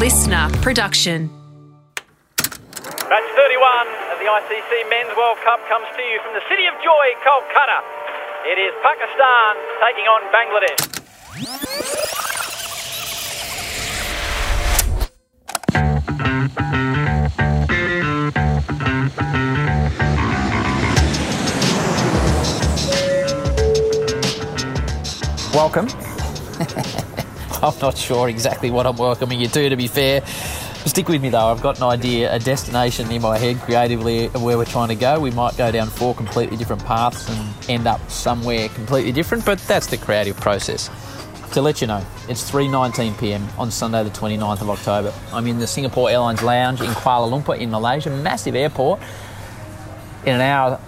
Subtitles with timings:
[0.00, 1.28] listener production.
[2.40, 6.74] Match 31 of the ICC Men's World Cup comes to you from the city of
[6.82, 7.84] joy, Kolkata.
[8.48, 10.88] It is Pakistan taking on Bangladesh.
[25.52, 25.88] welcome.
[27.62, 30.24] I'm not sure exactly what I'm welcoming you to, to be fair.
[30.86, 34.42] Stick with me though, I've got an idea, a destination in my head creatively of
[34.42, 35.20] where we're trying to go.
[35.20, 39.58] We might go down four completely different paths and end up somewhere completely different, but
[39.60, 40.88] that's the creative process.
[41.52, 43.46] To let you know, it's 3:19 p.m.
[43.58, 45.12] on Sunday the 29th of October.
[45.32, 49.00] I'm in the Singapore Airlines lounge in Kuala Lumpur in Malaysia, massive airport.
[50.24, 50.80] In an hour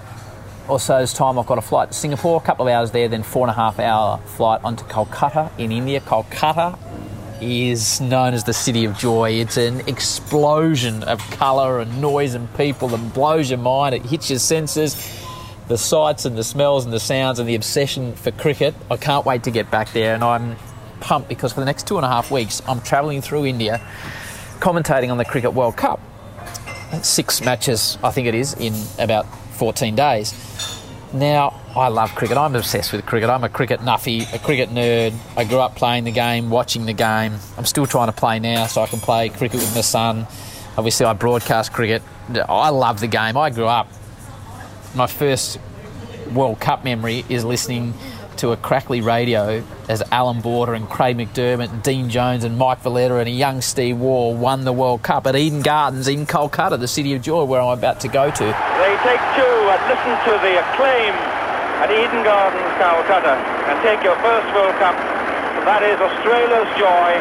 [0.68, 3.22] or so's time, I've got a flight to Singapore, a couple of hours there, then
[3.22, 6.00] four and a half hour flight onto Kolkata in India.
[6.00, 6.78] Kolkata
[7.40, 9.30] is known as the city of joy.
[9.30, 13.94] It's an explosion of colour and noise and people that blows your mind.
[13.94, 14.94] It hits your senses.
[15.68, 18.74] The sights and the smells and the sounds and the obsession for cricket.
[18.90, 20.56] I can't wait to get back there, and I'm
[21.00, 23.80] pumped because for the next two and a half weeks, I'm travelling through India,
[24.60, 26.00] commentating on the Cricket World Cup.
[27.02, 30.51] Six matches, I think it is, in about 14 days.
[31.12, 32.38] Now, I love cricket.
[32.38, 33.28] I'm obsessed with cricket.
[33.28, 35.14] I'm a cricket nuffy, a cricket nerd.
[35.36, 37.34] I grew up playing the game, watching the game.
[37.58, 40.26] I'm still trying to play now so I can play cricket with my son.
[40.78, 42.02] Obviously, I broadcast cricket.
[42.48, 43.36] I love the game.
[43.36, 43.88] I grew up.
[44.94, 45.58] My first
[46.32, 47.92] World Cup memory is listening
[48.38, 52.82] to a crackly radio as Alan Border and Craig McDermott and Dean Jones and Mike
[52.82, 56.80] Veletta and a young Steve Waugh won the World Cup at Eden Gardens in Kolkata,
[56.80, 58.44] the city of joy where I'm about to go to.
[58.44, 61.12] They take two and listen to the acclaim
[61.84, 63.36] at Eden Gardens, Calcutta,
[63.68, 64.96] and take your first World Cup.
[65.68, 67.12] That is Australia's joy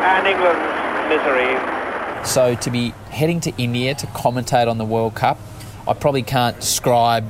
[0.00, 0.64] and England's
[1.12, 2.24] misery.
[2.24, 5.38] So to be heading to India to commentate on the World Cup,
[5.86, 7.28] I probably can't describe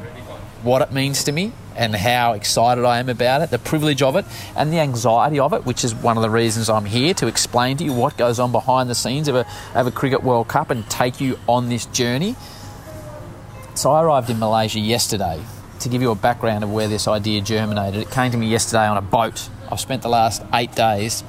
[0.63, 4.17] what it means to me and how excited I am about it, the privilege of
[4.17, 4.25] it,
[4.57, 7.77] and the anxiety of it, which is one of the reasons I'm here to explain
[7.79, 10.71] to you what goes on behind the scenes of a, of a Cricket World Cup
[10.71, 12.37] and take you on this journey.
[13.75, 15.43] So I arrived in Malaysia yesterday.
[15.81, 18.87] To give you a background of where this idea germinated, it came to me yesterday
[18.87, 19.51] on a boat.
[19.71, 21.23] I've spent the last eight days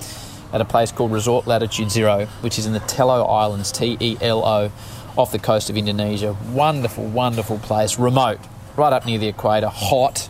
[0.54, 4.18] at a place called Resort Latitude Zero, which is in the Telo Islands, T E
[4.22, 4.72] L O,
[5.18, 6.38] off the coast of Indonesia.
[6.54, 8.40] Wonderful, wonderful place, remote,
[8.78, 10.30] right up near the equator, hot,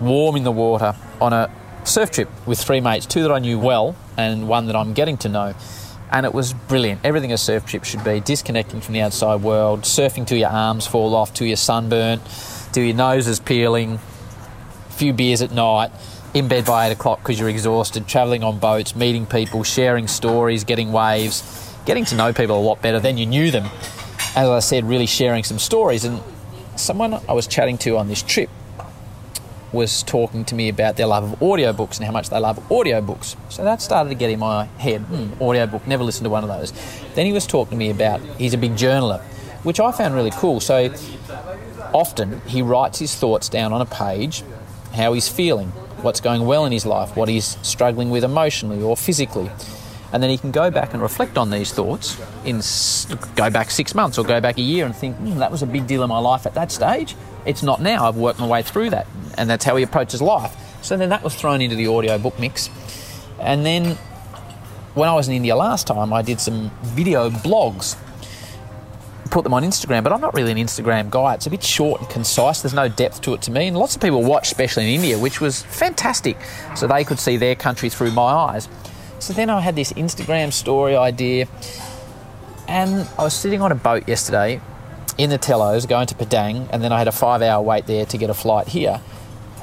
[0.00, 1.50] warm in the water, on a
[1.84, 5.16] surf trip with three mates, two that I knew well and one that I'm getting
[5.18, 5.54] to know.
[6.10, 7.00] And it was brilliant.
[7.04, 10.86] Everything a surf trip should be disconnecting from the outside world, surfing till your arms
[10.86, 12.20] fall off, till your sunburn,
[12.72, 15.90] till your nose is peeling, a few beers at night,
[16.34, 20.64] in bed by eight o'clock because you're exhausted, travelling on boats, meeting people, sharing stories,
[20.64, 23.64] getting waves, getting to know people a lot better than you knew them.
[24.34, 26.04] As I said, really sharing some stories.
[26.04, 26.22] And
[26.76, 28.50] someone I was chatting to on this trip
[29.72, 33.36] was talking to me about their love of audiobooks and how much they love audiobooks.
[33.50, 35.00] So that started to get in my head.
[35.02, 36.72] Hmm, audiobook, never listened to one of those.
[37.14, 39.22] Then he was talking to me about he's a big journaler,
[39.62, 40.60] which I found really cool.
[40.60, 40.92] So
[41.94, 44.44] often he writes his thoughts down on a page,
[44.92, 45.68] how he's feeling,
[46.02, 49.50] what's going well in his life, what he's struggling with emotionally or physically.
[50.12, 52.60] And then he can go back and reflect on these thoughts in
[53.34, 55.66] go back six months or go back a year and think, hmm, that was a
[55.66, 57.16] big deal in my life at that stage.
[57.46, 58.06] It's not now.
[58.06, 59.06] I've worked my way through that.
[59.38, 60.54] And that's how he approaches life.
[60.82, 62.68] So then that was thrown into the audiobook mix.
[63.40, 63.96] And then
[64.94, 67.96] when I was in India last time, I did some video blogs,
[69.30, 71.34] put them on Instagram, but I'm not really an Instagram guy.
[71.34, 72.60] It's a bit short and concise.
[72.60, 73.68] There's no depth to it to me.
[73.68, 76.36] And lots of people watch, especially in India, which was fantastic.
[76.76, 78.68] So they could see their country through my eyes.
[79.22, 81.46] So then I had this Instagram story idea,
[82.66, 84.60] and I was sitting on a boat yesterday
[85.16, 88.04] in the Telos going to Padang, and then I had a five hour wait there
[88.04, 89.00] to get a flight here.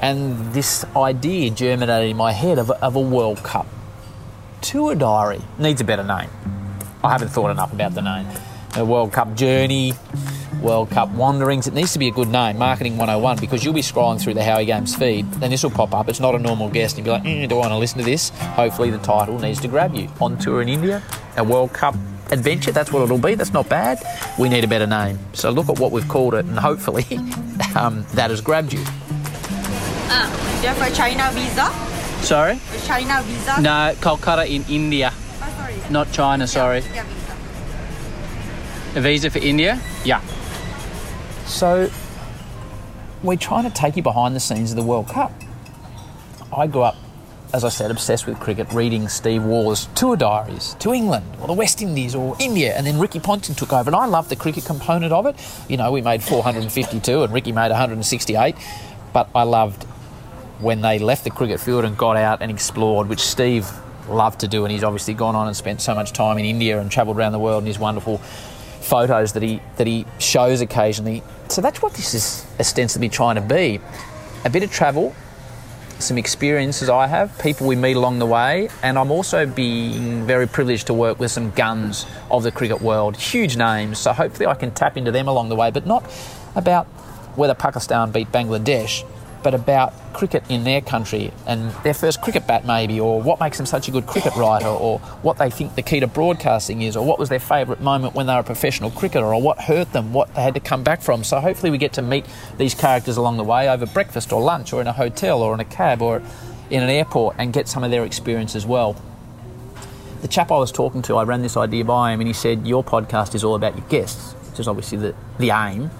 [0.00, 3.66] And this idea germinated in my head of a, of a World Cup
[4.62, 5.42] tour diary.
[5.58, 6.30] Needs a better name.
[7.04, 8.28] I haven't thought enough about the name.
[8.76, 9.92] A World Cup journey,
[10.62, 11.66] World Cup wanderings.
[11.66, 14.44] It needs to be a good name, Marketing 101, because you'll be scrolling through the
[14.44, 16.08] Howie Games feed, and this will pop up.
[16.08, 16.96] It's not a normal guest.
[16.96, 18.28] You'll be like, mm, do I want to listen to this?
[18.30, 20.08] Hopefully, the title needs to grab you.
[20.20, 21.02] On tour in India,
[21.36, 21.94] a World Cup
[22.30, 22.72] adventure.
[22.72, 23.34] That's what it'll be.
[23.34, 23.98] That's not bad.
[24.38, 25.18] We need a better name.
[25.32, 27.04] So look at what we've called it, and hopefully
[27.74, 28.82] um, that has grabbed you.
[30.12, 30.26] Uh,
[30.56, 31.70] do you have a China visa?
[32.24, 32.60] Sorry?
[32.74, 33.60] A China visa?
[33.62, 35.74] No, Kolkata in India, Oh, sorry.
[35.90, 36.80] not China, sorry.
[36.94, 38.98] Yeah, visa.
[38.98, 39.80] A visa for India?
[40.04, 40.20] Yeah.
[41.50, 41.90] So
[43.22, 45.32] we're trying to take you behind the scenes of the World Cup.
[46.56, 46.96] I grew up
[47.52, 51.52] as I said, obsessed with cricket, reading Steve Waugh's tour diaries to England or the
[51.52, 54.64] West Indies or India, and then Ricky Ponting took over, and I loved the cricket
[54.64, 55.36] component of it.
[55.68, 58.54] You know, we made 452 and Ricky made 168,
[59.12, 59.82] but I loved
[60.60, 63.68] when they left the cricket field and got out and explored, which Steve
[64.08, 66.78] loved to do, and he's obviously gone on and spent so much time in India
[66.80, 68.20] and travelled around the world in his wonderful
[68.80, 71.22] photos that he that he shows occasionally.
[71.48, 73.80] So that's what this is ostensibly trying to be.
[74.44, 75.14] A bit of travel,
[75.98, 80.46] some experiences I have, people we meet along the way, and I'm also being very
[80.46, 83.98] privileged to work with some guns of the cricket world, huge names.
[83.98, 86.04] So hopefully I can tap into them along the way, but not
[86.54, 86.86] about
[87.36, 89.04] whether Pakistan beat Bangladesh,
[89.42, 93.56] but about cricket in their country and their first cricket bat, maybe, or what makes
[93.56, 96.96] them such a good cricket writer, or what they think the key to broadcasting is,
[96.96, 99.92] or what was their favourite moment when they were a professional cricketer, or what hurt
[99.92, 101.24] them, what they had to come back from.
[101.24, 102.26] So hopefully we get to meet
[102.58, 105.60] these characters along the way over breakfast or lunch, or in a hotel, or in
[105.60, 106.22] a cab, or
[106.70, 108.96] in an airport, and get some of their experience as well.
[110.22, 112.66] The chap I was talking to, I ran this idea by him, and he said,
[112.66, 115.90] Your podcast is all about your guests, which is obviously the, the aim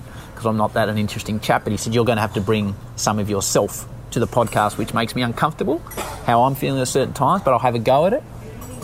[0.41, 2.41] because I'm not that an interesting chap, but he said, You're going to have to
[2.41, 5.81] bring some of yourself to the podcast, which makes me uncomfortable,
[6.25, 8.23] how I'm feeling at certain times, but I'll have a go at it.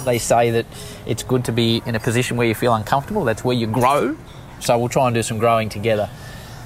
[0.04, 0.66] They say that
[1.06, 4.18] it's good to be in a position where you feel uncomfortable, that's where you grow.
[4.60, 6.10] So we'll try and do some growing together.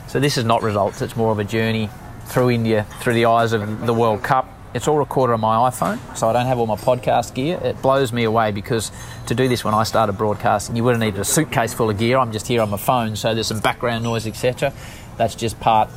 [0.08, 1.88] So this is not results, it's more of a journey
[2.24, 4.48] through India, through the eyes of the World Cup.
[4.72, 7.58] It's all recorded on my iPhone, so I don't have all my podcast gear.
[7.60, 8.92] It blows me away because
[9.26, 11.98] to do this when I started broadcasting, you would have needed a suitcase full of
[11.98, 12.18] gear.
[12.18, 14.72] I'm just here on my phone, so there's some background noise, etc.
[15.16, 15.90] That's just part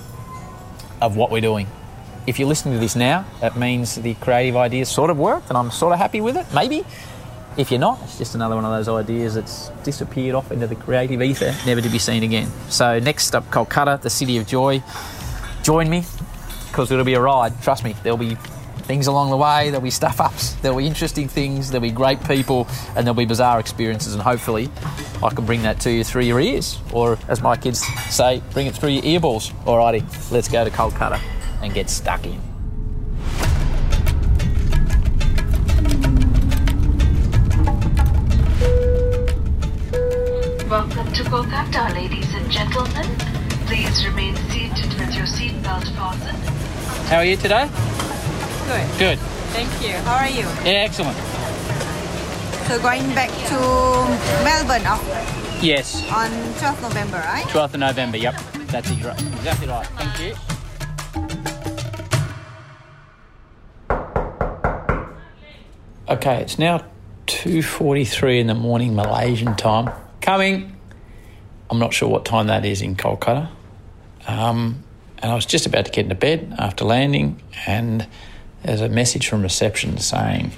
[1.02, 1.68] of what we're doing.
[2.26, 5.58] If you're listening to this now, it means the creative ideas sort of worked and
[5.58, 6.84] I'm sort of happy with it, maybe.
[7.58, 10.76] If you're not, it's just another one of those ideas that's disappeared off into the
[10.76, 12.50] creative ether, never to be seen again.
[12.70, 14.82] So, next up, Kolkata, the city of joy.
[15.62, 16.04] Join me
[16.70, 17.62] because it'll be a ride.
[17.62, 18.36] Trust me, there'll be
[18.84, 22.24] things along the way, there'll be stuff ups, there'll be interesting things, there'll be great
[22.26, 24.14] people, and there'll be bizarre experiences.
[24.14, 24.70] And hopefully,
[25.24, 28.68] I can bring that to you through your ears, or as my kids say, bring
[28.68, 29.52] it through your earballs.
[29.64, 31.20] Alrighty, let's go to Kolkata
[31.62, 32.40] and get stuck in.
[40.70, 43.06] Welcome to Kolkata, ladies and gentlemen.
[43.68, 46.38] Please remain seated with your seatbelt fastened.
[47.08, 47.70] How are you today?
[48.66, 49.00] Good.
[49.00, 49.20] Good.
[49.54, 49.94] Thank you.
[50.08, 50.44] How are you?
[50.66, 51.18] Yeah, excellent.
[52.68, 53.58] So going back to
[54.44, 56.30] Melbourne of- Yes, on
[56.60, 57.46] 12th November, right?
[57.46, 58.18] 12th of November.
[58.18, 58.36] Yep,
[58.68, 59.22] that's it, right.
[59.22, 59.86] exactly right.
[59.98, 61.44] Thank you.
[66.10, 66.84] Okay, it's now
[67.28, 69.90] 2.43 in the morning Malaysian time.
[70.22, 70.76] Coming.
[71.70, 73.50] I'm not sure what time that is in Kolkata.
[74.28, 74.84] Um,
[75.20, 78.06] and I was just about to get into bed after landing and
[78.64, 80.52] there's a message from reception saying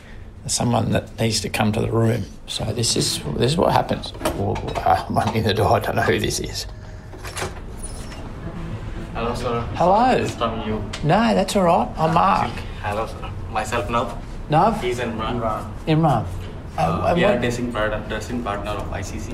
[0.48, 2.24] someone that needs to come to the room.
[2.48, 4.14] So this is this is what happens.
[4.38, 5.78] Well, uh, I'm in the door.
[5.78, 6.68] I don't know who this is.
[9.14, 9.62] Hello, sir.
[9.76, 10.18] Hello.
[10.18, 10.84] Disturbing you.
[11.04, 11.90] No, that's all right.
[11.98, 12.52] I'm Mark.
[12.84, 13.32] Hello, sir.
[13.52, 14.14] Myself, Nav.
[14.50, 15.40] No, He's Imran.
[15.88, 16.26] Imran.
[16.78, 19.34] Uh, Uh, we are dressing partner, dressing partner of ICC.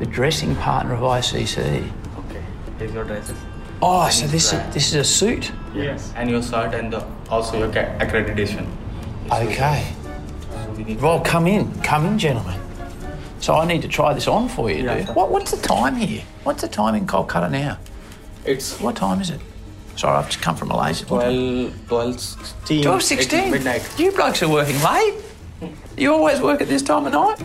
[0.00, 1.88] the dressing partner of ICC.
[2.18, 2.42] Okay.
[2.78, 3.38] Here's your dresses.
[3.80, 5.52] Oh, so this is, this is a suit.
[5.74, 6.12] Yes.
[6.16, 8.66] And your shirt and the, also your accreditation.
[9.30, 9.92] Okay.
[10.50, 10.96] So.
[11.00, 12.60] Well, come in, come in, gentlemen.
[13.40, 15.16] So I need to try this on for you, Yeah, dude.
[15.16, 16.22] What, what's the time here?
[16.44, 17.78] What's the time in Kolkata now?
[18.44, 19.40] It's What time is it?
[19.96, 21.04] Sorry, I've just come from Malaysia.
[21.06, 22.82] 12, 12, 16.
[22.82, 23.50] 12, 16?
[23.50, 23.98] Midnight.
[23.98, 25.14] You blokes are working late.
[25.96, 27.38] You always work at this time of night?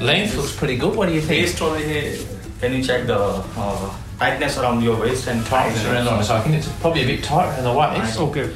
[0.00, 0.94] Length looks pretty good.
[0.94, 1.46] What do you think?
[1.46, 2.16] Waist over here.
[2.60, 6.30] Can you check the uh, tightness around your waist and Tightness around the waist.
[6.30, 8.18] I think it's probably a bit tight around the waist.
[8.18, 8.50] Okay.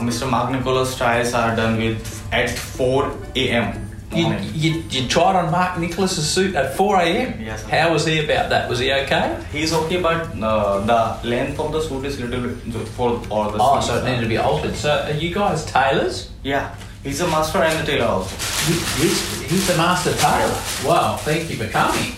[0.00, 0.30] Mr.
[0.30, 2.00] Mark Nicholas trials are done with
[2.32, 3.84] at 4 a.m.
[4.14, 7.40] You, you, you tried on Mark Nicholas's suit at 4 a.m.
[7.42, 7.68] Yes, sir.
[7.68, 8.70] How was he about that?
[8.70, 9.38] Was he okay?
[9.52, 10.80] He's okay, but uh,
[11.20, 13.58] the length of the suit is little bit for all the.
[13.60, 14.74] Oh, so it needed to be altered.
[14.76, 16.30] So are you guys tailors?
[16.42, 18.34] Yeah, he's a master and a tailor also.
[18.72, 20.56] He- He's, he's the master tailor.
[20.88, 22.12] Wow, thank you for coming.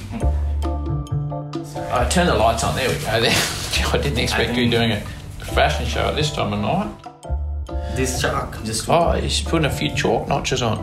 [1.92, 2.76] I turn the lights on.
[2.76, 3.20] There we go.
[3.20, 3.86] There.
[3.92, 7.96] I didn't expect you doing a fashion show at this time of night.
[7.96, 8.88] This chalk just.
[8.88, 10.78] Oh, he's putting a few chalk notches on.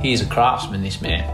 [0.00, 1.24] He's a craftsman, this man.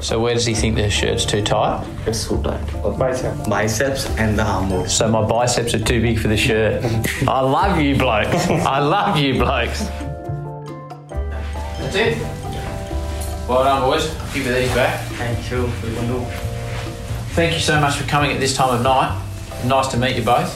[0.00, 1.86] So where does he think the shirt's too tight?
[2.06, 2.60] It's so tight.
[2.82, 3.48] What biceps.
[3.48, 6.84] Biceps and the arm So my biceps are too big for the shirt.
[7.28, 8.48] I love you blokes.
[8.48, 9.84] I love you blokes.
[11.78, 12.18] That's it.
[13.48, 14.14] Well done, boys.
[14.16, 15.00] I'll give you these back.
[15.12, 15.70] Thank you.
[17.32, 17.50] We can do.
[17.50, 19.18] Thank you so much for coming at this time of night.
[19.64, 20.52] Nice to meet you both.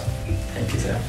[0.54, 1.00] Thank you, sir.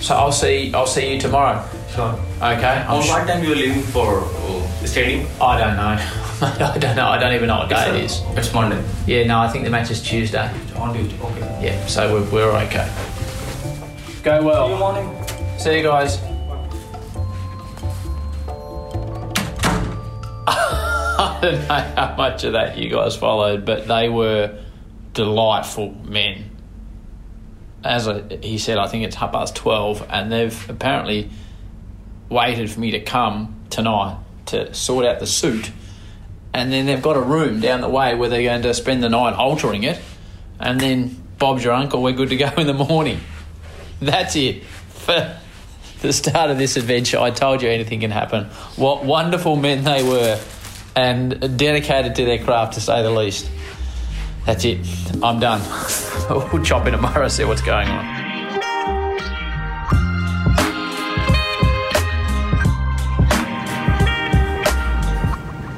[0.00, 0.72] So I'll see.
[0.74, 1.64] I'll see you tomorrow.
[1.94, 2.12] Sure.
[2.36, 2.84] Okay.
[2.88, 5.26] I'm sh- what time you are leaving for uh, the stadium?
[5.40, 5.98] I don't know.
[6.74, 7.06] I don't know.
[7.06, 8.22] I don't even know what day it is.
[8.36, 8.82] It's Monday.
[9.06, 10.50] Yeah, no, I think the match is Tuesday.
[10.76, 11.20] On Tuesday.
[11.20, 11.60] Okay.
[11.62, 12.90] Yeah, so we're, we're okay.
[14.22, 14.76] Go well.
[14.78, 15.08] morning.
[15.58, 16.18] See you guys.
[20.46, 24.58] I don't know how much of that you guys followed, but they were
[25.14, 26.50] delightful men.
[27.84, 31.30] As I, he said, I think it's half past 12, and they've apparently
[32.28, 35.70] waited for me to come tonight to sort out the suit.
[36.54, 39.08] And then they've got a room down the way where they're going to spend the
[39.08, 40.00] night altering it.
[40.60, 43.20] And then Bob's your uncle, we're good to go in the morning.
[44.00, 44.64] That's it.
[44.64, 45.38] For
[46.00, 48.44] the start of this adventure, I told you anything can happen.
[48.76, 50.40] What wonderful men they were
[50.94, 53.50] and dedicated to their craft, to say the least.
[54.44, 54.78] That's it.
[55.22, 55.60] I'm done.
[56.52, 58.22] we'll chop in tomorrow, see what's going on.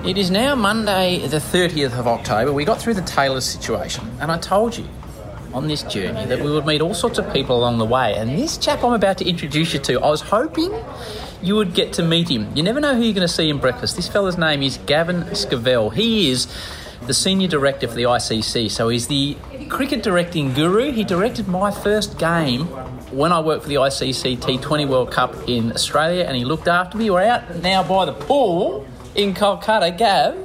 [0.07, 2.53] It is now Monday, the 30th of October.
[2.53, 4.87] We got through the Taylor's situation, and I told you
[5.55, 8.15] on this journey that we would meet all sorts of people along the way.
[8.15, 10.75] And this chap I'm about to introduce you to, I was hoping
[11.43, 12.55] you would get to meet him.
[12.57, 13.97] You never know who you're going to see in breakfast.
[13.97, 15.93] This fella's name is Gavin Scovell.
[15.93, 16.49] He is
[17.07, 19.37] the senior director for the ICC, so he's the
[19.69, 20.91] cricket directing guru.
[20.91, 22.67] He directed my first game
[23.11, 26.99] when I worked for the ICC T20 World Cup in Australia, and he looked after
[26.99, 27.11] me.
[27.11, 29.97] We're out now by the pool in Kolkata.
[29.97, 30.37] Gav,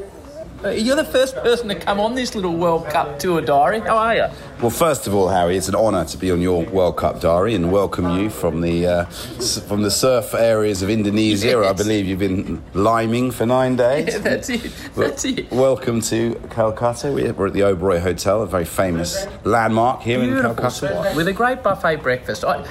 [0.68, 3.80] you're the first person to come on this little World Cup tour diary.
[3.80, 4.25] How are you?
[4.62, 7.56] Well, first of all, Howie, it's an honour to be on your World Cup diary
[7.56, 11.56] and welcome you from the uh, from the surf areas of Indonesia.
[11.58, 14.13] where I believe you've been liming for nine days.
[14.13, 14.72] Yeah, that's it.
[14.96, 15.50] That's it.
[15.50, 17.12] Welcome to Calcutta.
[17.13, 21.13] We're at the Oberoi Hotel, a very famous landmark here in Beautiful Calcutta.
[21.16, 22.44] with a great buffet breakfast.
[22.44, 22.66] I,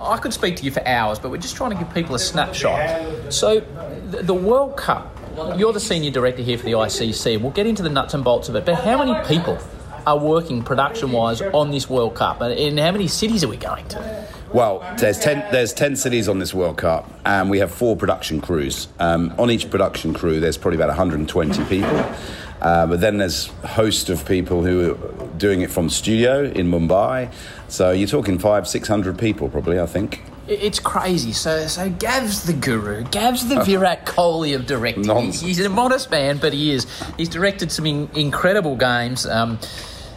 [0.00, 2.18] I could speak to you for hours, but we're just trying to give people a
[2.18, 3.30] snapshot.
[3.32, 3.60] So,
[4.06, 5.17] the World Cup,
[5.56, 7.40] you're the senior director here for the ICC.
[7.40, 9.58] We'll get into the nuts and bolts of it, but how many people
[10.06, 12.40] are working production wise on this World Cup?
[12.40, 14.26] And, how many cities are we going to?
[14.52, 15.46] Well, there's ten.
[15.52, 18.88] There's ten cities on this World Cup, and we have four production crews.
[18.98, 22.14] Um, on each production crew, there's probably about 120 people.
[22.60, 26.70] Uh, but then there's a host of people who are doing it from studio in
[26.70, 27.30] Mumbai.
[27.68, 29.78] So you're talking five, six hundred people, probably.
[29.78, 30.22] I think.
[30.48, 31.32] It- It's crazy.
[31.32, 33.04] So, so Gav's the guru.
[33.04, 35.04] Gav's the Virat Kohli of directing.
[35.06, 35.40] Nonsense.
[35.40, 36.86] He's a modest man, but he is.
[37.16, 39.26] He's directed some in- incredible games.
[39.26, 39.58] Um,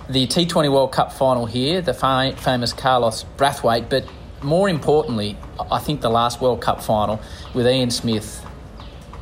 [0.09, 4.05] the T20 World Cup final here, the fa- famous Carlos Brathwaite, but
[4.41, 5.37] more importantly,
[5.71, 7.19] I think the last World Cup final
[7.53, 8.45] with Ian Smith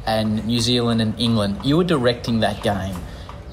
[0.07, 1.59] and New Zealand and England.
[1.63, 2.95] You were directing that game.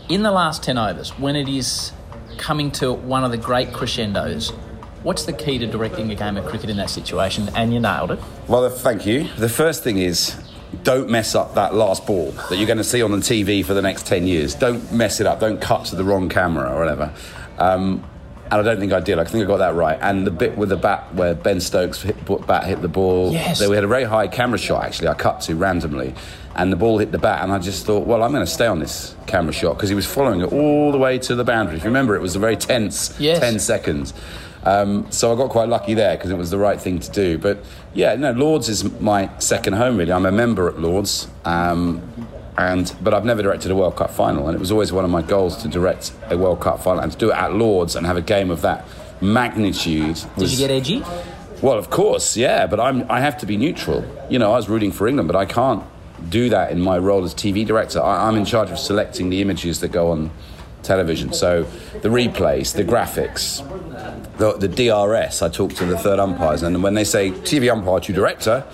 [0.08, 1.92] In the last 10 overs, when it is
[2.38, 4.52] coming to one of the great crescendos,
[5.06, 7.48] what's the key to directing a game of cricket in that situation?
[7.54, 8.18] And you nailed it.
[8.48, 9.28] Well, thank you.
[9.38, 10.34] The first thing is
[10.82, 13.72] don't mess up that last ball that you're going to see on the TV for
[13.72, 14.54] the next 10 years.
[14.56, 15.38] Don't mess it up.
[15.38, 17.12] Don't cut to the wrong camera or whatever.
[17.56, 18.04] Um,
[18.50, 19.18] and I don't think I did.
[19.20, 19.96] I think I got that right.
[20.00, 23.64] And the bit with the bat where Ben Stokes hit, bat hit the ball, Yes.
[23.66, 25.08] we had a very high camera shot actually.
[25.08, 26.14] I cut to randomly,
[26.56, 28.66] and the ball hit the bat, and I just thought, well, I'm going to stay
[28.66, 31.76] on this camera shot because he was following it all the way to the boundary.
[31.76, 33.40] If you remember, it was a very tense Yes.
[33.40, 34.12] 10 seconds.
[34.66, 37.38] Um, so I got quite lucky there because it was the right thing to do.
[37.38, 40.12] But yeah, no, Lords is my second home really.
[40.12, 42.02] I'm a member at Lords, um,
[42.58, 45.10] and but I've never directed a World Cup final, and it was always one of
[45.10, 48.04] my goals to direct a World Cup final and to do it at Lords and
[48.06, 48.84] have a game of that
[49.20, 50.20] magnitude.
[50.36, 51.04] Did you get edgy?
[51.62, 54.04] well, of course, yeah, but I'm I have to be neutral.
[54.28, 55.84] You know, I was rooting for England, but I can't
[56.28, 58.02] do that in my role as TV director.
[58.02, 60.32] I, I'm in charge of selecting the images that go on
[60.82, 61.32] television.
[61.32, 61.64] So
[62.02, 63.60] the replays, the graphics,
[64.38, 65.42] the, the DRS.
[65.42, 68.64] I talk to the third umpires, and when they say TV umpire to director.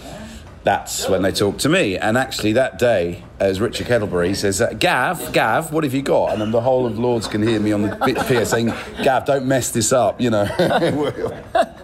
[0.64, 1.98] That's when they talk to me.
[1.98, 6.30] And actually, that day, as Richard Kettleborough says, Gav, Gav, what have you got?
[6.30, 9.24] And then the whole of Lords can hear me on the bit pier saying, Gav,
[9.24, 10.46] don't mess this up, you know.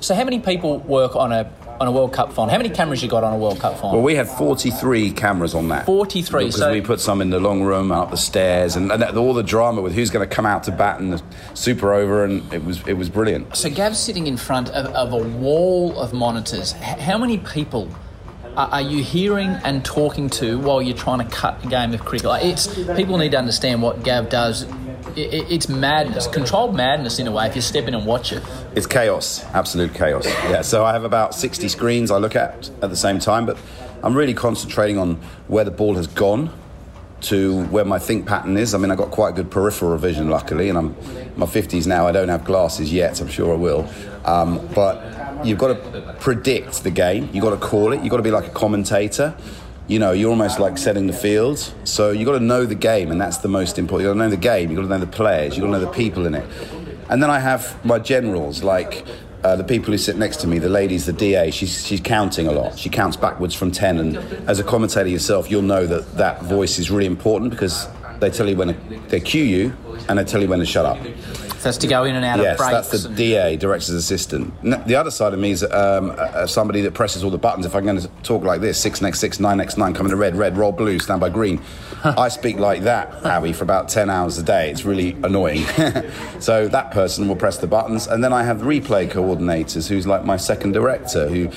[0.00, 1.44] So, how many people work on a
[1.80, 2.50] on a World Cup final?
[2.50, 3.92] How many cameras you got on a World Cup final?
[3.92, 5.86] Well, we had 43 cameras on that.
[5.86, 9.02] 43, Because so- we put some in the long room, up the stairs, and, and
[9.16, 11.22] all the drama with who's going to come out to bat and the
[11.54, 13.56] super over, and it was it was brilliant.
[13.56, 16.74] So Gav's sitting in front of, of a wall of monitors.
[16.74, 17.88] H- how many people
[18.56, 22.26] are, you hearing and talking to while you're trying to cut a game of cricket?
[22.26, 24.66] Like it's people need to understand what Gav does.
[25.16, 27.46] I- I- it's madness, controlled madness in a way.
[27.46, 28.42] If you step in and watch it,
[28.74, 30.26] It's chaos, absolute chaos.
[30.48, 33.56] Yeah, so I have about 60 screens I look at at the same time, but
[34.02, 36.50] I'm really concentrating on where the ball has gone
[37.22, 38.74] to where my think pattern is.
[38.74, 40.96] I mean, I've got quite good peripheral vision, luckily, and I'm
[41.36, 42.06] my 50s now.
[42.06, 43.20] I don't have glasses yet.
[43.20, 43.86] I'm sure I will.
[44.24, 45.02] Um, but
[45.44, 47.28] you've got to predict the game.
[47.32, 48.00] You've got to call it.
[48.00, 49.34] You've got to be like a commentator.
[49.90, 51.58] You know, you're almost like setting the field.
[51.82, 54.06] So you've got to know the game, and that's the most important.
[54.06, 54.70] You've got to know the game.
[54.70, 55.56] You've got to know the players.
[55.56, 56.48] You've got to know the people in it.
[57.08, 59.04] And then I have my generals, like
[59.42, 62.46] uh, the people who sit next to me, the ladies, the DA, she's, she's counting
[62.46, 62.78] a lot.
[62.78, 63.98] She counts backwards from 10.
[63.98, 64.16] And
[64.48, 67.88] as a commentator yourself, you'll know that that voice is really important because
[68.20, 69.76] they tell you when to, they cue you
[70.08, 70.98] and they tell you when to shut up.
[71.62, 72.88] That's to go in and out yes, of breaks.
[72.88, 74.54] that's the DA, director's assistant.
[74.62, 77.66] The other side of me is um, uh, somebody that presses all the buttons.
[77.66, 80.16] If I'm going to talk like this, six next six, nine next nine, coming to
[80.16, 81.60] red, red, roll blue, stand by green.
[82.02, 84.70] I speak like that, Howie, for about 10 hours a day.
[84.70, 85.64] It's really annoying.
[86.40, 88.06] so that person will press the buttons.
[88.06, 91.50] And then I have replay coordinators, who's like my second director, who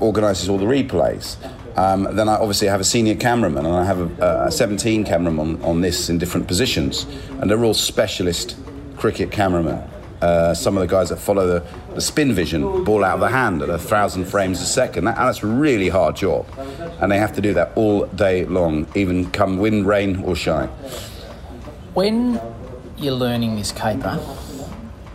[0.00, 1.36] organises all the replays.
[1.76, 5.56] Um, then I obviously have a senior cameraman, and I have a, a 17 cameraman
[5.56, 7.04] on, on this in different positions,
[7.40, 8.56] and they're all specialist
[9.04, 9.76] cricket cameramen.
[10.22, 11.62] Uh, some of the guys that follow the,
[11.94, 15.04] the spin vision, ball out of the hand at a thousand frames a second.
[15.04, 16.46] That, and that's a really hard job,
[17.02, 20.68] and they have to do that all day long, even come wind, rain, or shine.
[21.92, 22.40] When
[22.96, 24.18] you're learning this caper,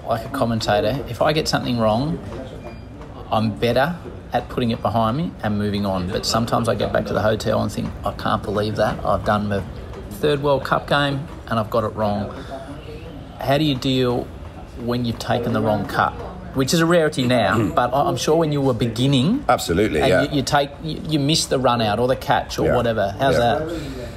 [0.05, 2.19] like a commentator, if I get something wrong,
[3.31, 3.98] I'm better
[4.34, 6.12] at putting it behind me and moving on.
[6.12, 9.03] But sometimes I get back to the hotel and think, I can't believe that.
[9.03, 9.63] I've done my
[10.22, 12.31] third World Cup game and I've got it wrong.
[13.39, 14.25] How do you deal
[14.79, 16.12] when you've taken the wrong cut?
[16.55, 20.24] Which is a rarity now, but I'm sure when you were beginning, Absolutely, yeah.
[20.24, 22.75] you, you take you, you miss the run out or the catch or Yeah.
[22.75, 23.15] whatever.
[23.19, 23.60] How's Yeah.
[23.60, 24.10] that?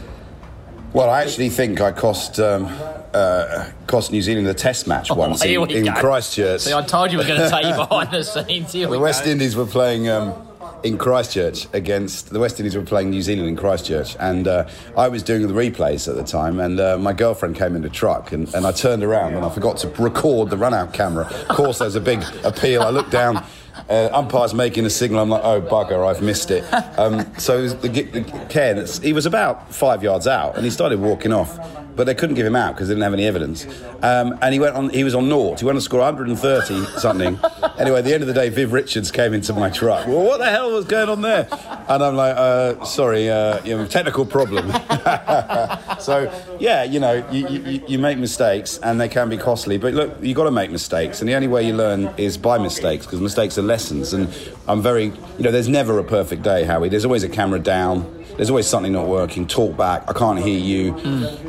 [0.95, 2.67] Well, I actually think I cost um,
[3.15, 5.93] uh, cost New Zealand the Test match once Oh, here in, in.
[5.95, 6.63] Christchurch.
[6.63, 8.73] See, I told you we are going to take you behind the scenes.
[8.73, 9.31] Here the we West go.
[9.31, 10.35] Indies were playing um,
[10.83, 15.09] in Christchurch against the West Indies were playing New Zealand in Christchurch, and uh, I
[15.09, 18.33] was doing the replays at the time, and uh, my girlfriend came in the truck,
[18.33, 21.27] and, and I turned around and I forgot to record the run-out camera.
[21.27, 22.83] Of course, there's a big appeal.
[22.83, 23.45] I looked down.
[23.89, 25.21] Uh, umpire's making a signal.
[25.21, 26.65] I'm like, oh bugger, I've missed it.
[26.99, 31.33] Um, so the, the Ken, he was about five yards out, and he started walking
[31.33, 31.59] off,
[31.97, 33.67] but they couldn't give him out because they didn't have any evidence.
[34.03, 34.91] Um, and he went on.
[34.91, 35.61] He was on naught.
[35.61, 37.39] He went to score 130 something.
[37.79, 40.07] anyway, at the end of the day, Viv Richards came into my truck.
[40.07, 41.49] Well, what the hell was going on there?
[41.89, 44.71] And I'm like, uh, sorry, uh, you know, technical problem.
[46.01, 46.31] so
[46.63, 49.79] yeah, you know, you, you, you make mistakes and they can be costly.
[49.79, 52.57] But look, you got to make mistakes, and the only way you learn is by
[52.57, 54.13] mistakes because mistakes are lessons.
[54.13, 54.33] And
[54.69, 56.89] I'm very, you know, there's never a perfect day, Howie.
[56.89, 58.25] There's always a camera down.
[58.37, 59.49] There's always something not working.
[59.49, 60.09] Talk back.
[60.09, 60.95] I can't hear you.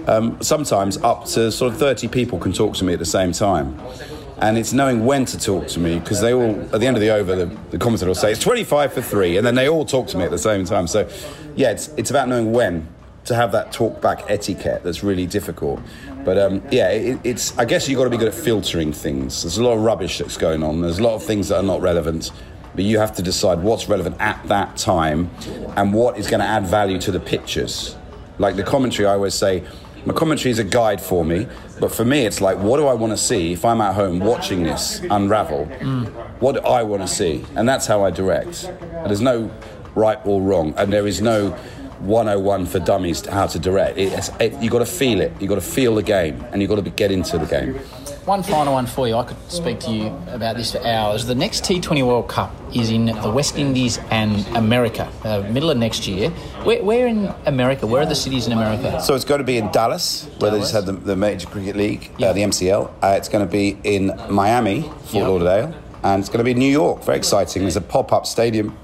[0.08, 3.34] Um, sometimes up to sort of 30 people can talk to me at the same
[3.34, 3.80] time.
[4.40, 7.02] And it's knowing when to talk to me because they all, at the end of
[7.02, 9.86] the over, the, the commentator will say it's 25 for three, and then they all
[9.86, 10.88] talk to me at the same time.
[10.88, 11.08] So,
[11.56, 12.88] yeah, it's, it's about knowing when
[13.26, 15.80] to have that talk back etiquette that's really difficult.
[16.26, 19.44] But um, yeah, it, it's I guess you've got to be good at filtering things.
[19.44, 20.82] There's a lot of rubbish that's going on.
[20.82, 22.32] There's a lot of things that are not relevant.
[22.76, 25.30] But you have to decide what's relevant at that time
[25.76, 27.96] and what is going to add value to the pictures.
[28.40, 29.64] Like the commentary, I always say,
[30.06, 31.48] my commentary is a guide for me,
[31.80, 34.20] but for me, it's like, what do I want to see if I'm at home
[34.20, 35.66] watching this unravel?
[36.40, 37.46] What do I want to see?
[37.56, 38.64] And that's how I direct.
[38.66, 39.52] And there's no
[39.96, 41.56] right or wrong, and there is no
[42.06, 43.98] 101 for dummies to how to direct.
[43.98, 45.32] It's, it, you got to feel it.
[45.40, 47.76] You got to feel the game, and you got to get into the game.
[48.26, 49.16] One final one for you.
[49.16, 51.26] I could speak to you about this for hours.
[51.26, 55.78] The next T20 World Cup is in the West Indies and America, uh, middle of
[55.78, 56.30] next year.
[56.64, 57.86] Where, where in America?
[57.86, 59.02] Where are the cities in America?
[59.02, 60.72] So it's going to be in Dallas, where they Dallas.
[60.72, 62.28] just had the, the Major Cricket League, Yeah.
[62.30, 62.94] uh, the MCL.
[63.04, 65.28] Uh, it's going to be in Miami, Fort Yeah.
[65.28, 67.04] Lauderdale, and it's going to be in New York.
[67.04, 67.64] Very exciting.
[67.64, 68.78] There's a pop-up stadium,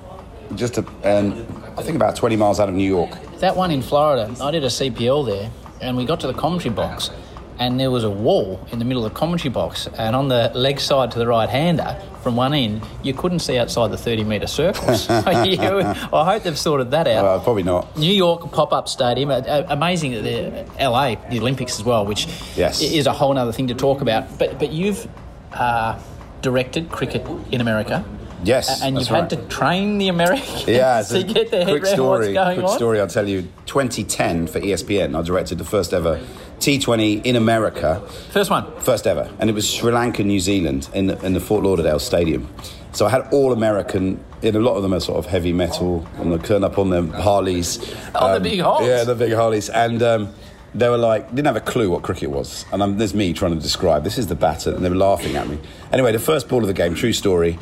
[0.56, 1.46] just a, and
[1.80, 3.12] I think about 20 miles out of New York.
[3.40, 5.50] That one in Florida, I did a CPL there,
[5.82, 7.10] and we got to the commentary box,
[7.58, 10.52] and there was a wall in the middle of the commentary box, and on the
[10.54, 14.26] leg side to the right hander, from one end, you couldn't see outside the 30
[14.26, 15.08] metre circles.
[15.10, 17.24] You- I hope they've sorted that out.
[17.24, 17.98] Uh, probably not.
[17.98, 22.06] New York pop up stadium, uh, uh, amazing that the LA, the Olympics as well,
[22.06, 22.82] which Yes.
[22.82, 24.38] is a whole other thing to talk about.
[24.38, 25.08] But but you've
[25.54, 25.98] uh,
[26.42, 28.04] directed cricket in America.
[28.44, 31.84] Yes, and you've that's had to train the Americans Yeah, to get their head quick
[31.84, 32.34] around story.
[32.34, 32.78] what's going quick on.
[32.78, 33.00] story.
[33.00, 33.48] I'll tell you.
[33.66, 36.20] 2010 for ESPN, I directed the first ever
[36.60, 38.02] T20 in America.
[38.32, 38.66] First one.
[38.80, 42.00] First ever, and it was Sri Lanka, New Zealand, in the, in the Fort Lauderdale
[42.00, 42.50] Stadium.
[42.94, 44.24] So I had all American.
[44.42, 46.90] In a lot of them are sort of heavy metal, and they turn up on
[46.90, 47.78] their Harleys.
[48.16, 48.88] Oh, the big Harleys.
[48.88, 50.02] Yeah, the big Harleys, and.
[50.02, 50.34] Um,
[50.76, 52.64] they were like, didn't have a clue what cricket was.
[52.72, 55.36] And I'm, there's me trying to describe, this is the batter, and they were laughing
[55.36, 55.58] at me.
[55.92, 57.58] Anyway, the first ball of the game, true story,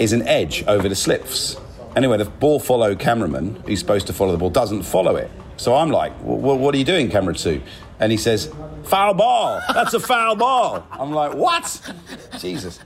[0.00, 1.56] is an edge over the slips.
[1.94, 5.30] Anyway, the ball follow cameraman, who's supposed to follow the ball, doesn't follow it.
[5.56, 7.62] So I'm like, what are you doing, camera two?
[7.98, 8.50] And he says,
[8.84, 9.60] foul ball.
[9.74, 10.86] That's a foul ball.
[10.90, 11.94] I'm like, what?
[12.38, 12.80] Jesus.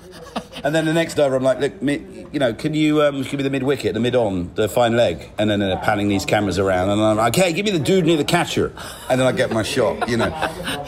[0.64, 3.34] And then the next over, I'm like, look, mi- you know, can you um, give
[3.34, 5.30] me the mid wicket, the mid on, the fine leg?
[5.36, 8.06] And then they're panning these cameras around, and I'm like, okay, give me the dude
[8.06, 8.72] near the catcher,
[9.10, 10.30] and then I get my shot, you know.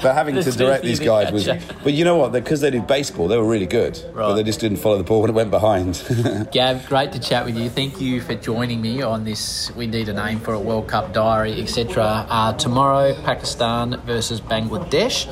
[0.03, 1.47] But having to direct these the guys was,
[1.85, 2.33] but you know what?
[2.33, 5.21] Because they did baseball, they were really good, but they just didn't follow the ball
[5.21, 6.03] when it went behind.
[6.53, 7.69] Gav, great to chat with you.
[7.69, 9.71] Thank you for joining me on this.
[9.77, 12.27] We need a name for a World Cup diary, etc.
[12.31, 15.29] Uh, tomorrow, Pakistan versus Bangladesh.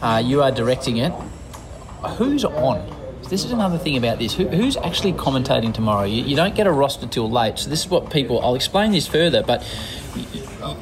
[0.00, 1.12] Uh, you are directing it.
[2.16, 2.95] Who's on?
[3.28, 4.34] This is another thing about this.
[4.34, 6.04] Who, who's actually commentating tomorrow?
[6.04, 7.58] You, you don't get a roster till late.
[7.58, 8.40] So this is what people.
[8.40, 9.64] I'll explain this further, but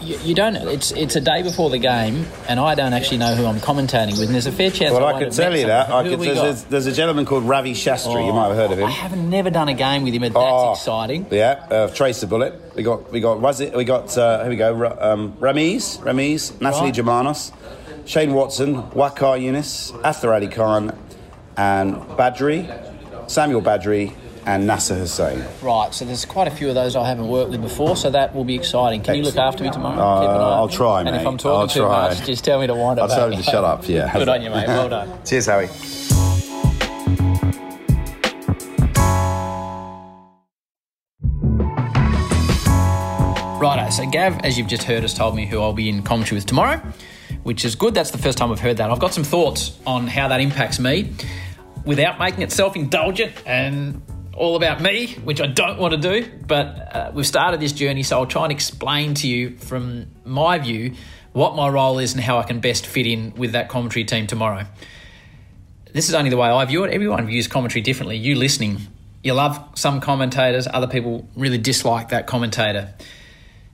[0.00, 0.54] you, you, don't.
[0.56, 4.12] It's it's a day before the game, and I don't actually know who I'm commentating
[4.12, 4.24] with.
[4.26, 4.92] And there's a fair chance.
[4.92, 5.88] well, I I could tell you that.
[5.88, 8.26] Could, there's, a, there's a gentleman called Ravi Shastri.
[8.26, 8.86] you might have heard of him.
[8.86, 11.26] I have never done a game with him, but that's Oh, exciting.
[11.30, 12.60] Yeah, uh, trace the bullet.
[12.76, 16.60] We got we got was it we got uh, here we go um, Ramiz Ramiz
[16.60, 16.94] Natalie Right.
[16.94, 17.52] Germanos,
[18.06, 20.96] Shane Watson, Waqar Younis, Athar Ali Khan,
[21.56, 24.14] and Badree, Samuel Badree,
[24.46, 25.42] and Nasser Hussain.
[25.62, 28.34] Right, so there's quite a few of those I haven't worked with before, so that
[28.34, 29.02] will be exciting.
[29.02, 29.98] Can you look after me tomorrow?
[29.98, 31.26] Uh, Keep an eye I'll try, And if.
[31.26, 32.08] I'm talking I'll too try.
[32.10, 33.04] much, just tell me to wind up.
[33.04, 33.16] I'll back.
[33.18, 33.88] tell you to shut up.
[33.88, 34.66] Yeah, Good on you, mate.
[34.66, 35.10] Well done.
[35.24, 35.68] Cheers, Howie.
[43.60, 46.36] Righto, so Gav, as you've just heard, has told me who I'll be in commentary
[46.36, 46.82] with tomorrow,
[47.44, 47.94] which is good.
[47.94, 48.90] That's the first time I've heard that.
[48.90, 51.12] I've got some thoughts on how that impacts me
[51.84, 54.02] without making it self indulgent and
[54.36, 56.30] all about me, which I don't want to do.
[56.46, 60.58] But uh, we've started this journey, so I'll try and explain to you from my
[60.58, 60.94] view
[61.32, 64.26] what my role is and how I can best fit in with that commentary team
[64.26, 64.66] tomorrow.
[65.92, 66.92] This is only the way I view it.
[66.92, 68.16] Everyone views commentary differently.
[68.16, 68.78] You listening,
[69.22, 72.94] you love some commentators, other people really dislike that commentator.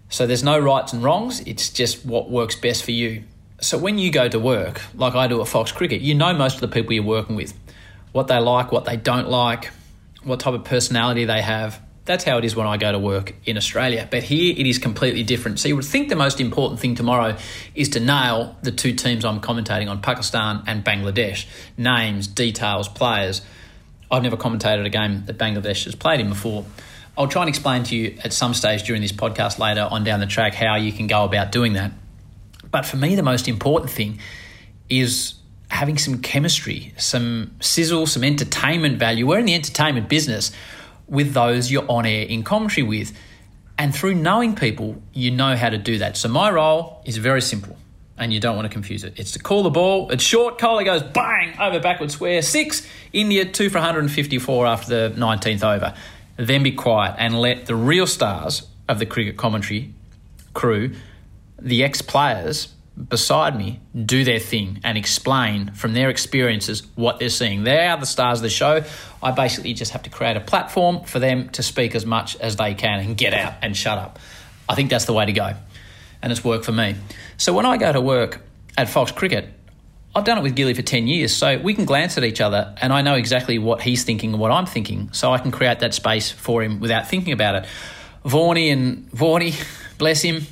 [0.08, 3.24] So there's no rights and wrongs, it's just what works best for you.
[3.60, 6.56] So when you go to work, like I do at Fox Cricket, you know most
[6.56, 7.52] of the people you're working with,
[8.12, 9.70] what they like, what they don't like,
[10.22, 11.80] what type of personality they have.
[12.04, 14.08] That's how it is when I go to work in Australia.
[14.10, 15.60] But here it is completely different.
[15.60, 17.36] So you would think the most important thing tomorrow
[17.74, 21.46] is to nail the two teams I'm commentating on, Pakistan and Bangladesh.
[21.76, 23.42] Names, details, players.
[24.10, 26.64] I've never commentated a game that Bangladesh has played in before.
[27.16, 30.20] I'll try and explain to you at some stage during this podcast later on down
[30.20, 31.92] the track how you can go about doing that.
[32.70, 34.18] But for me, the most important thing
[34.88, 35.34] is
[35.70, 39.26] having some chemistry, some sizzle, some entertainment value.
[39.26, 40.52] We're in the entertainment business
[41.06, 43.12] with those you're on air in commentary with.
[43.78, 46.16] And through knowing people, you know how to do that.
[46.16, 47.78] So my role is very simple,
[48.18, 49.14] and you don't want to confuse it.
[49.16, 50.10] It's to call the ball.
[50.10, 50.58] It's short.
[50.58, 52.42] Kohli goes bang over backward square.
[52.42, 52.86] Six.
[53.12, 55.94] India two for 154 after the 19th over.
[56.36, 59.94] Then be quiet and let the real stars of the cricket commentary
[60.52, 60.94] crew,
[61.58, 62.68] the ex players
[63.08, 67.64] beside me, do their thing and explain from their experiences what they're seeing.
[67.64, 68.84] They are the stars of the show.
[69.22, 72.56] I basically just have to create a platform for them to speak as much as
[72.56, 74.18] they can and get out and shut up.
[74.68, 75.54] I think that's the way to go.
[76.22, 76.96] And it's worked for me.
[77.38, 78.40] So when I go to work
[78.76, 79.48] at Fox Cricket,
[80.14, 82.74] I've done it with Gilly for 10 years, so we can glance at each other
[82.82, 85.80] and I know exactly what he's thinking and what I'm thinking, so I can create
[85.80, 87.66] that space for him without thinking about it.
[88.24, 89.54] Vorney and Vorney,
[89.98, 90.46] bless him,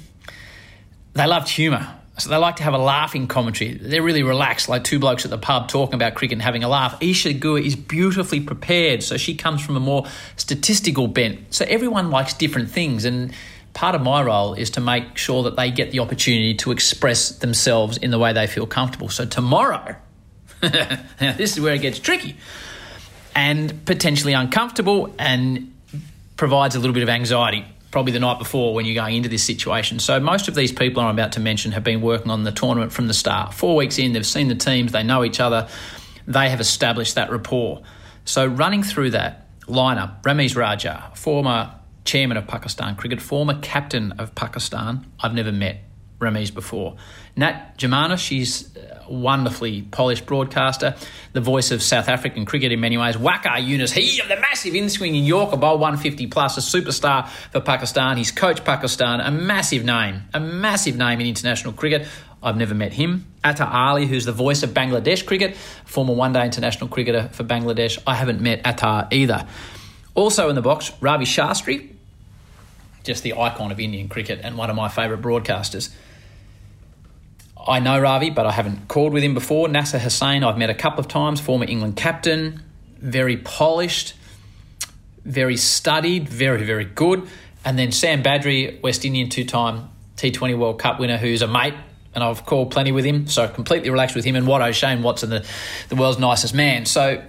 [1.14, 1.97] they loved humour.
[2.18, 3.74] So they like to have a laughing commentary.
[3.74, 6.68] They're really relaxed, like two blokes at the pub talking about cricket and having a
[6.68, 7.00] laugh.
[7.00, 11.54] Isa Guha is beautifully prepared, so she comes from a more statistical bent.
[11.54, 13.32] So everyone likes different things, and
[13.72, 17.30] part of my role is to make sure that they get the opportunity to express
[17.30, 19.08] themselves in the way they feel comfortable.
[19.08, 19.94] So tomorrow,
[20.60, 22.36] this is where it gets tricky
[23.36, 25.72] and potentially uncomfortable and
[26.36, 29.42] provides a little bit of anxiety probably the night before when you're going into this
[29.42, 29.98] situation.
[29.98, 32.92] So most of these people I'm about to mention have been working on the tournament
[32.92, 33.54] from the start.
[33.54, 35.68] Four weeks in, they've seen the teams, they know each other,
[36.26, 37.82] they have established that rapport.
[38.24, 41.74] So running through that lineup, Ramiz Raja, former
[42.04, 45.06] chairman of Pakistan Cricket, former captain of Pakistan.
[45.20, 45.82] I've never met
[46.18, 46.96] Ramiz before.
[47.36, 48.76] Nat Jamana, she's
[49.10, 50.94] wonderfully polished broadcaster,
[51.32, 53.16] the voice of South African cricket in many ways.
[53.16, 58.16] Waqar Younis, he of the massive in-swinging Yorker bowl 150 plus, a superstar for Pakistan.
[58.16, 62.06] He's coached Pakistan, a massive name, a massive name in international cricket.
[62.42, 63.26] I've never met him.
[63.42, 67.98] Athar Ali, who's the voice of Bangladesh cricket, former one-day international cricketer for Bangladesh.
[68.06, 69.46] I haven't met Athar either.
[70.14, 71.90] Also in the box, Ravi Shastri,
[73.04, 75.90] just the icon of Indian cricket and one of my favourite broadcasters.
[77.68, 79.68] I know Ravi, but I haven't called with him before.
[79.68, 82.62] Nasser Hussain, I've met a couple of times, former England captain,
[82.98, 84.14] very polished,
[85.24, 87.28] very studied, very, very good.
[87.64, 91.74] And then Sam Badree, West Indian two time T20 World Cup winner, who's a mate,
[92.14, 94.34] and I've called plenty with him, so completely relaxed with him.
[94.34, 95.46] And Watto, Shane Watson, the,
[95.90, 96.86] the world's nicest man.
[96.86, 97.22] So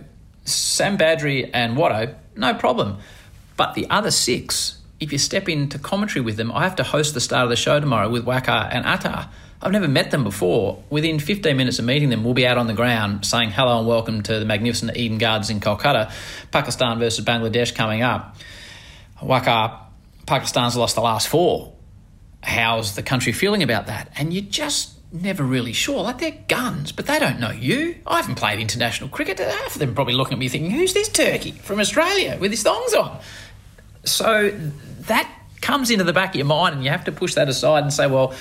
[0.46, 3.00] Sam Badree and Watto, no problem.
[3.58, 7.14] But the other six, if you step into commentary with them, I have to host
[7.14, 9.28] the start of the show tomorrow with Waqar and Athar.
[9.62, 10.82] I've never met them before.
[10.90, 13.88] Within 15 minutes of meeting them, we'll be out on the ground saying hello and
[13.88, 16.12] welcome to the magnificent Eden Gardens in Kolkata.
[16.52, 18.38] Pakistan versus Bangladesh coming up.
[19.22, 19.78] Waqar,
[20.26, 21.74] Pakistan's lost the last four.
[22.42, 24.10] How's the country feeling about that?
[24.16, 26.04] And you just never really sure.
[26.04, 27.98] Like they're guns, but they don't know you.
[28.08, 29.40] I haven't played international cricket.
[29.40, 32.64] Half of them probably looking at me thinking, "Who's this turkey from Australia with his
[32.64, 33.20] thongs on?"
[34.06, 34.54] So
[35.02, 37.84] that comes into the back of your mind, and you have to push that aside
[37.84, 38.34] and say, "Well,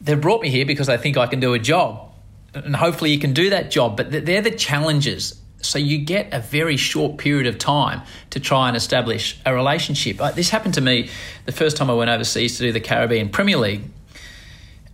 [0.00, 2.12] they've brought me here because they think I can do a job,
[2.54, 5.40] and hopefully you can do that job." But they're the challenges.
[5.60, 10.18] So you get a very short period of time to try and establish a relationship.
[10.36, 11.10] This happened to me
[11.46, 13.82] the first time I went overseas to do the Caribbean Premier League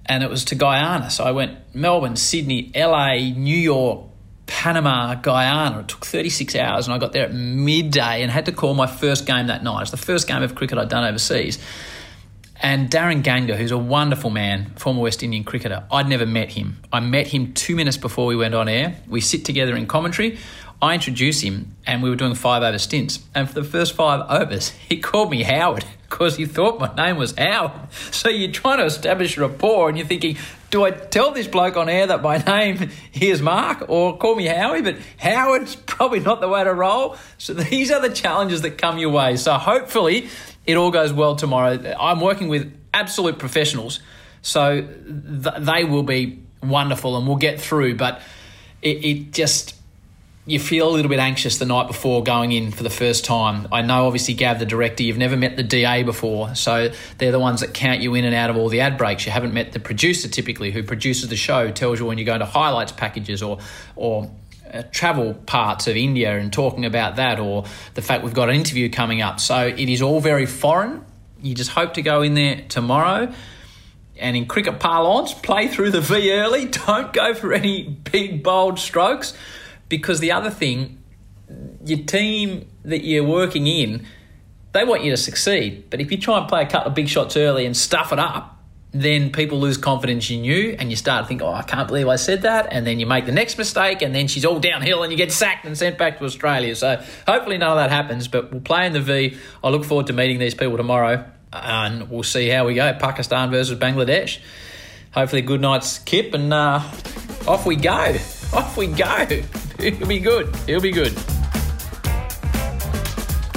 [0.07, 1.11] and it was to Guyana.
[1.11, 4.07] So I went Melbourne, Sydney, LA, New York,
[4.47, 5.81] Panama, Guyana.
[5.81, 8.87] It took 36 hours, and I got there at midday and had to call my
[8.87, 9.83] first game that night.
[9.83, 11.59] It's the first game of cricket I'd done overseas.
[12.57, 16.79] And Darren Ganga, who's a wonderful man, former West Indian cricketer, I'd never met him.
[16.93, 18.97] I met him two minutes before we went on air.
[19.09, 20.39] We sit together in commentary.
[20.81, 23.21] I introduce him, and we were doing five over stints.
[23.35, 27.17] And for the first five overs, he called me Howard because he thought my name
[27.17, 27.73] was Howard.
[28.13, 30.37] So you're trying to establish rapport, and you're thinking,
[30.71, 34.47] do I tell this bloke on air that my name is Mark or call me
[34.47, 34.83] Howie?
[34.83, 37.17] But Howard's probably not the way to roll.
[37.39, 39.37] So these are the challenges that come your way.
[39.37, 40.29] So hopefully
[40.67, 41.95] it all goes well tomorrow.
[41.99, 44.01] I'm working with absolute professionals,
[44.43, 47.97] so th- they will be wonderful and we'll get through.
[47.97, 48.21] But
[48.83, 49.75] it, it just
[50.47, 53.67] you feel a little bit anxious the night before going in for the first time.
[53.73, 57.41] I know, obviously, Gav, the director, you've never met the DA before, so they're the
[57.41, 59.25] ones that count you in and out of all the ad breaks.
[59.25, 62.41] You haven't met the producer typically, who produces the show, tells you when you're going
[62.41, 63.59] to highlights packages or
[63.97, 64.31] or
[64.83, 68.91] travel parts of India and talking about that, or the fact we've got an interview
[68.91, 69.41] coming up.
[69.41, 71.05] So it is all very foreign.
[71.41, 73.33] You just hope to go in there tomorrow.
[74.17, 76.67] And in cricket parlance, play through the V early.
[76.87, 79.35] Don't go for any big, bold strokes
[79.89, 81.03] because the other thing,
[81.85, 84.07] your team that you're working in,
[84.73, 85.89] they want you to succeed.
[85.91, 88.19] But if you try and play a couple of big shots early and stuff it
[88.19, 88.54] up,
[88.95, 92.07] then people lose confidence in you and you start to think, oh, I can't believe
[92.07, 92.69] I said that.
[92.71, 95.33] And then you make the next mistake and then she's all downhill and you get
[95.33, 96.77] sacked and sent back to Australia.
[96.77, 99.37] So hopefully none of that happens, but we'll play in the V.
[99.65, 102.93] I look forward to meeting these people tomorrow and we'll see how we go.
[102.95, 104.39] Pakistan versus Bangladesh.
[105.13, 106.81] Hopefully, good night's kip and uh,
[107.47, 108.17] off we go.
[108.53, 109.27] Off we go.
[109.79, 110.49] It'll be good.
[110.69, 111.17] It'll be good.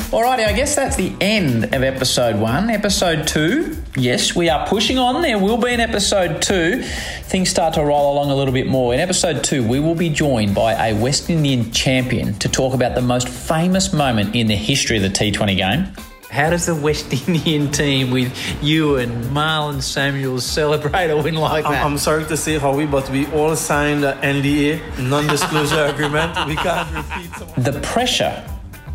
[0.08, 2.70] Alrighty, I guess that's the end of episode one.
[2.70, 5.22] Episode two, yes, we are pushing on.
[5.22, 6.82] There will be an episode two.
[7.24, 8.94] Things start to roll along a little bit more.
[8.94, 12.96] In episode two, we will be joined by a West Indian champion to talk about
[12.96, 15.88] the most famous moment in the history of the T20 game.
[16.30, 18.32] How does the West Indian team with
[18.64, 21.84] you and Marlon Samuels celebrate a win like that?
[21.84, 26.48] I'm, I'm sorry to say, Howie, but we all signed an NDA, non-disclosure agreement.
[26.48, 27.62] We can't repeat some.
[27.62, 28.42] The pressure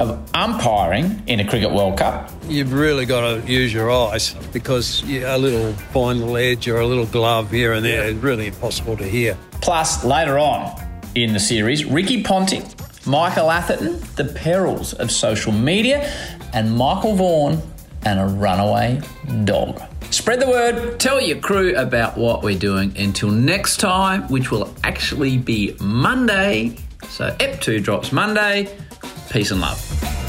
[0.03, 2.31] of umpiring in a Cricket World Cup.
[2.49, 7.07] You've really got to use your eyes because a little final edge or a little
[7.07, 9.37] glove here and there is really impossible to hear.
[9.61, 10.77] Plus, later on
[11.15, 12.65] in the series, Ricky Ponting,
[13.07, 16.13] Michael Atherton, the perils of social media,
[16.53, 17.63] and Michael Vaughan
[18.05, 19.01] and a runaway
[19.45, 19.81] dog.
[20.11, 24.75] Spread the word, tell your crew about what we're doing until next time, which will
[24.83, 26.77] actually be Monday.
[27.09, 28.77] So, EP2 drops Monday.
[29.31, 30.22] Peace and love.